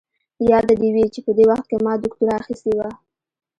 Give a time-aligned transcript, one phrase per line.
[0.51, 2.89] ياده دې وي چې په دې وخت کې ما دوکتورا اخيستې وه.